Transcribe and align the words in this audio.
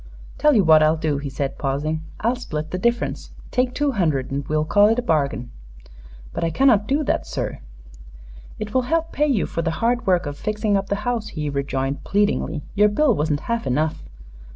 "Tell 0.39 0.55
you 0.55 0.63
what 0.63 0.81
I'll 0.81 0.95
do," 0.97 1.19
he 1.19 1.29
said, 1.29 1.59
pausing. 1.59 2.03
"I'll 2.21 2.35
split 2.35 2.71
the 2.71 2.79
difference. 2.79 3.35
Take 3.51 3.75
two 3.75 3.91
hundred 3.91 4.31
and 4.31 4.47
well 4.47 4.65
call 4.65 4.87
it 4.87 4.97
a 4.97 5.01
bargain." 5.03 5.51
"But 6.33 6.43
I 6.43 6.49
cannot 6.49 6.87
do 6.87 7.03
that, 7.03 7.27
sir." 7.27 7.59
"It 8.57 8.73
will 8.73 8.81
help 8.89 9.11
pay 9.11 9.27
you 9.27 9.45
for 9.45 9.61
the 9.61 9.69
hard 9.77 10.07
work 10.07 10.25
of 10.25 10.39
fixing 10.39 10.75
up 10.75 10.87
the 10.89 10.95
house," 11.05 11.27
he 11.27 11.51
rejoined, 11.51 12.03
pleadingly. 12.03 12.63
"Your 12.73 12.89
bill 12.89 13.13
wasn't 13.15 13.41
half 13.41 13.67
enough." 13.67 14.03